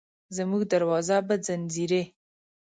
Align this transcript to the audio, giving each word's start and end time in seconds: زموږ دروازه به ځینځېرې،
زموږ 0.37 0.61
دروازه 0.73 1.17
به 1.27 1.35
ځینځېرې، 1.45 2.01